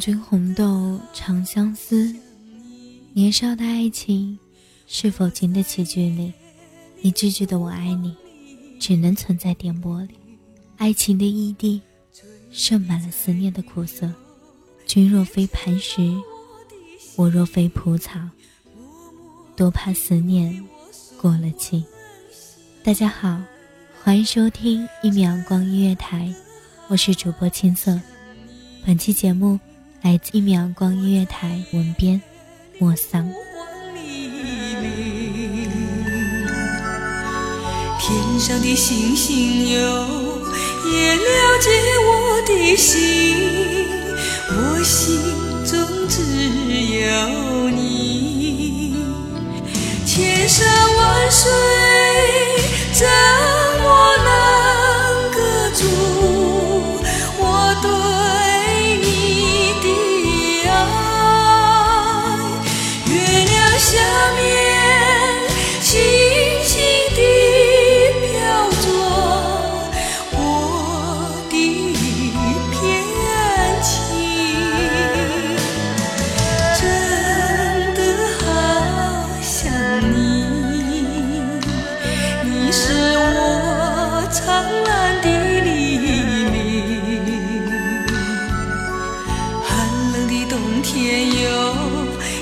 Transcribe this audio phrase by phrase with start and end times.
[0.00, 2.16] 君红豆长相思，
[3.12, 4.36] 年少的爱情
[4.86, 6.32] 是否经得起距离？
[7.02, 8.16] 一句句的我爱你，
[8.80, 10.14] 只能存在电波里。
[10.78, 11.82] 爱情的异地，
[12.50, 14.10] 盛满了思念的苦涩。
[14.86, 16.16] 君若非磐石，
[17.16, 18.18] 我若非蒲草，
[19.54, 20.66] 多怕思念
[21.20, 21.84] 过了期。
[22.82, 23.38] 大家好，
[24.02, 26.34] 欢迎收听一米阳光音乐台，
[26.88, 28.00] 我是主播青色。
[28.86, 29.60] 本期节目
[30.02, 32.20] 来自一米阳光音乐台，文编
[32.78, 33.30] 莫桑。
[37.98, 39.78] 天上的星星哟
[40.90, 41.70] 也了解
[42.08, 43.36] 我的心，
[44.48, 45.20] 我心
[45.66, 46.22] 中只
[46.98, 48.96] 有你。
[50.06, 51.50] 千山万水
[52.94, 53.06] 怎
[53.82, 54.16] 么
[90.60, 91.74] 冬天哟，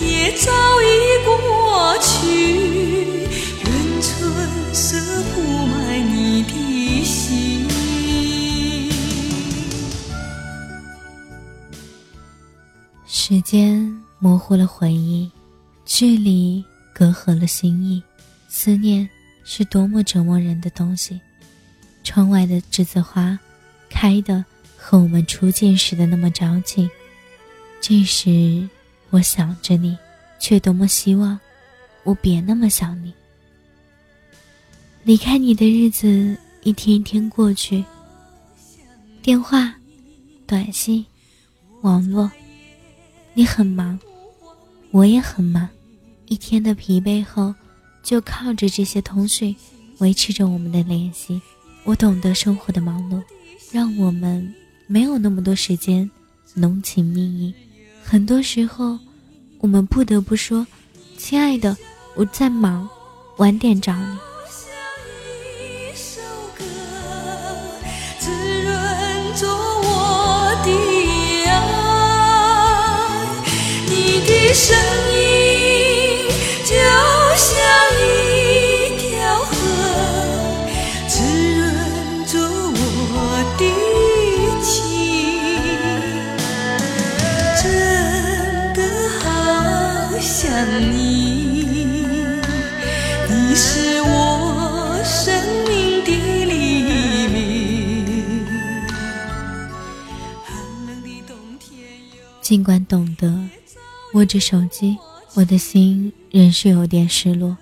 [0.00, 0.50] 也早
[0.82, 0.84] 已
[1.24, 3.28] 过去，
[3.64, 4.98] 愿春色
[5.32, 7.68] 铺满你的心。
[13.06, 15.30] 时间模糊了回忆，
[15.84, 18.02] 距离隔阂了心意，
[18.48, 19.08] 思念
[19.44, 21.20] 是多么折磨人的东西。
[22.02, 23.38] 窗外的栀子花，
[23.88, 24.44] 开的
[24.76, 26.90] 和我们初见时的那么着急。
[27.80, 28.68] 这时，
[29.08, 29.96] 我想着你，
[30.38, 31.38] 却多么希望
[32.04, 33.12] 我别那么想你。
[35.02, 37.82] 离开你的日子一天一天过去，
[39.22, 39.74] 电话、
[40.46, 41.04] 短信、
[41.80, 42.30] 网络。
[43.32, 43.98] 你很忙，
[44.90, 45.66] 我也很忙，
[46.26, 47.54] 一天的疲惫后，
[48.02, 49.56] 就靠着这些通讯
[49.98, 51.40] 维持着我们的联系。
[51.84, 53.22] 我懂得生活的忙碌，
[53.72, 54.54] 让我们
[54.86, 56.08] 没有那么多时间
[56.52, 57.54] 浓情蜜意。
[58.10, 58.98] 很多时候，
[59.60, 60.66] 我们不得不说
[61.16, 61.76] ：“亲爱的，
[62.16, 62.88] 我在忙，
[63.36, 64.18] 晚点找你。”
[73.92, 75.09] 一
[90.80, 91.64] 你，
[93.28, 95.32] 你是我生
[95.68, 96.10] 命的
[96.46, 96.84] 黎
[97.28, 98.46] 明
[102.40, 103.48] 尽管懂得，
[104.14, 104.96] 握着手机，
[105.34, 107.56] 我的心仍是有点失落。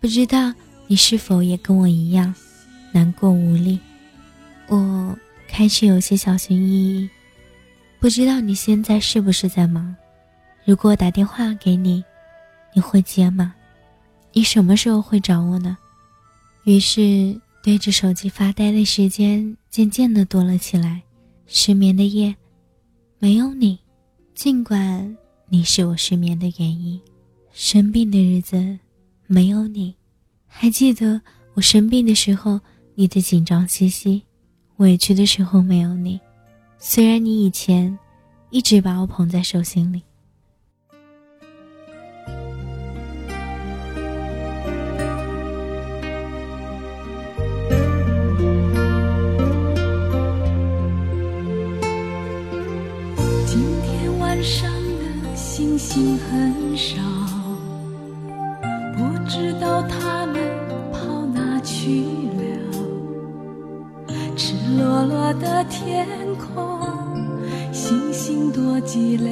[0.00, 0.52] 不知道
[0.86, 2.34] 你是否也跟我一样，
[2.92, 3.78] 难过无力。
[4.66, 5.16] 我
[5.48, 7.08] 开始有些小心翼翼。
[8.00, 9.96] 不知道你现在是不是在忙？
[10.66, 12.04] 如果打电话给你，
[12.74, 13.54] 你会接吗？
[14.32, 15.78] 你什么时候会找我呢？
[16.64, 21.00] 于是对着手机发呆的时间渐渐的多了起来。
[21.46, 22.34] 失眠的夜，
[23.18, 23.78] 没有你，
[24.34, 25.16] 尽管
[25.48, 27.00] 你是我失眠的原因。
[27.52, 28.78] 生病的日子，
[29.26, 29.94] 没有你，
[30.46, 31.20] 还记得
[31.52, 32.58] 我生病的时候
[32.94, 34.22] 你的紧张兮兮，
[34.78, 36.18] 委屈的时候没有你。
[36.78, 37.96] 虽然你以前
[38.50, 40.02] 一直把我捧在手心里。
[59.26, 60.36] 知道他们
[60.92, 62.44] 跑哪去了。
[64.36, 66.06] 赤裸裸的天
[66.36, 66.54] 空，
[67.72, 69.30] 星星多寂寥。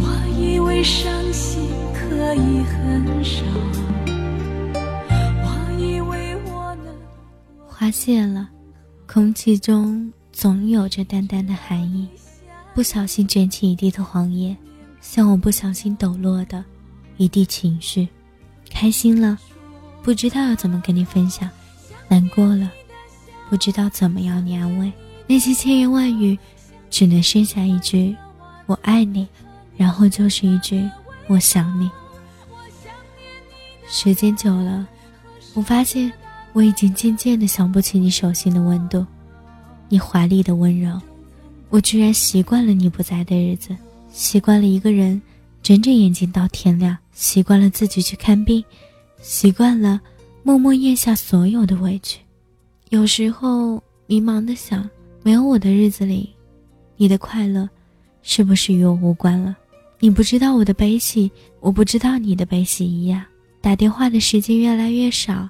[0.00, 0.04] 我
[0.38, 3.44] 以为伤心可以很少，
[5.44, 5.48] 我
[5.78, 6.94] 以为我能。
[7.66, 8.48] 花谢了，
[9.06, 12.08] 空气中总有着淡淡的寒意，
[12.78, 14.56] 不小心卷起一地的黄叶，
[15.00, 16.64] 像我不小心抖落的
[17.16, 18.06] 一地情绪。
[18.70, 19.36] 开心了，
[20.00, 21.48] 不知道要怎么跟你分享；
[22.06, 22.70] 难过了，
[23.50, 24.92] 不知道怎么样你安慰。
[25.26, 26.38] 那些千言万语，
[26.88, 28.16] 只能剩下一句
[28.66, 29.26] “我爱你”，
[29.76, 30.88] 然后就是一句
[31.26, 31.90] “我想你”。
[33.90, 34.86] 时间久了，
[35.52, 36.12] 我发现
[36.52, 39.04] 我已经渐渐的想不起你手心的温度，
[39.88, 40.96] 你怀里的温柔。
[41.70, 43.76] 我居然习惯了你不在的日子，
[44.10, 45.20] 习惯了一个人
[45.62, 48.64] 睁着眼睛到天亮，习惯了自己去看病，
[49.20, 50.00] 习惯了
[50.42, 52.20] 默默咽下所有的委屈。
[52.88, 54.88] 有时候迷茫的想，
[55.22, 56.30] 没有我的日子里，
[56.96, 57.68] 你的快乐
[58.22, 59.54] 是不是与我无关了？
[60.00, 61.30] 你不知道我的悲喜，
[61.60, 63.22] 我不知道你的悲喜一样。
[63.60, 65.46] 打电话的时间越来越少，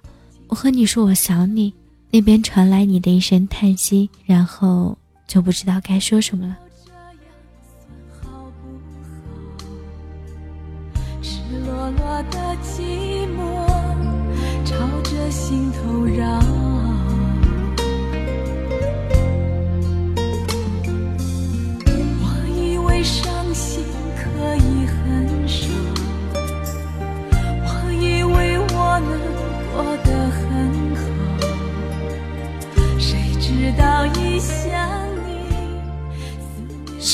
[0.48, 1.72] 我和你说我想你，
[2.10, 4.96] 那边传来你的一声叹息，然后
[5.28, 6.58] 就不知道该说什么了。
[11.22, 13.66] 赤裸裸的寂寞
[14.64, 16.40] 朝着心头绕，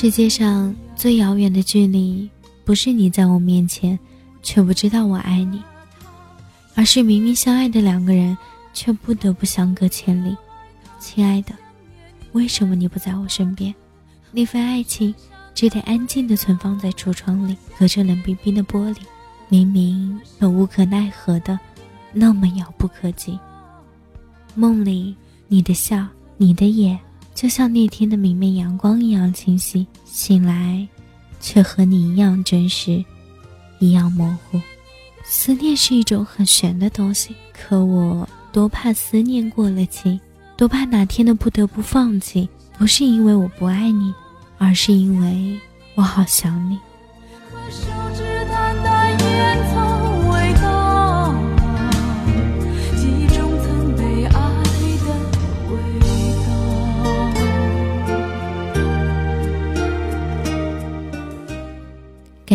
[0.05, 2.29] 世界上最遥远的距离，
[2.63, 3.99] 不是你在我面前，
[4.43, 5.63] 却不知道我爱你，
[6.75, 8.37] 而是明明相爱的两个人，
[8.75, 10.37] 却不得不相隔千里。
[11.01, 11.55] 亲爱的，
[12.33, 13.75] 为什么你不在我身边？
[14.31, 15.15] 那份爱情，
[15.55, 18.99] 只得安静地存放在橱窗里，隔着冷冰冰的玻璃，
[19.49, 21.59] 明明又无可奈何的。
[22.13, 23.41] 那么遥不可及。
[24.55, 25.17] 梦里，
[25.49, 27.01] 你的笑，你的眼，
[27.35, 30.87] 就像那天的明媚阳光一样清晰；醒来，
[31.41, 33.05] 却和你一样真实，
[33.81, 34.61] 一样模糊。
[35.25, 40.21] 思念是一种很玄的东西，可我多怕思念过了期，
[40.57, 42.49] 多怕哪天的不得不放弃。
[42.79, 44.13] 不是因为我不爱你，
[44.59, 45.59] 而是因为
[45.95, 46.79] 我好想你。